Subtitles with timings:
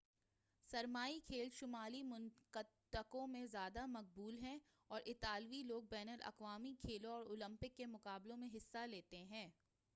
[0.69, 4.57] سرمائی کھیل شمالی منطقوں میں زیادہ مقبول ہیں
[4.91, 9.49] اور اطالوی لوگ بین الاقوامی کھیلوں اور اولمپک کے مقابلوں میں حصہ لیتے ہیں